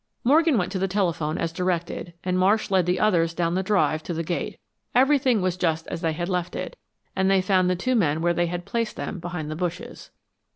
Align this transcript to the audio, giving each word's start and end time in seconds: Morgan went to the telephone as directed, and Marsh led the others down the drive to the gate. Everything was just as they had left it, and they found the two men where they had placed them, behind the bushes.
Morgan 0.23 0.57
went 0.57 0.71
to 0.71 0.79
the 0.79 0.87
telephone 0.87 1.37
as 1.37 1.51
directed, 1.51 2.13
and 2.23 2.35
Marsh 2.39 2.71
led 2.71 2.87
the 2.87 2.99
others 2.99 3.35
down 3.35 3.53
the 3.53 3.61
drive 3.61 4.01
to 4.01 4.15
the 4.15 4.23
gate. 4.23 4.57
Everything 4.95 5.43
was 5.43 5.57
just 5.57 5.85
as 5.89 6.01
they 6.01 6.13
had 6.13 6.27
left 6.27 6.55
it, 6.55 6.75
and 7.15 7.29
they 7.29 7.39
found 7.39 7.69
the 7.69 7.75
two 7.75 7.93
men 7.93 8.19
where 8.19 8.33
they 8.33 8.47
had 8.47 8.65
placed 8.65 8.95
them, 8.95 9.19
behind 9.19 9.51
the 9.51 9.55
bushes. 9.55 10.09